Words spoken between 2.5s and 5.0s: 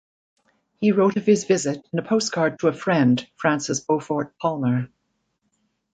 to a friend, Francis Beaufort Palmer.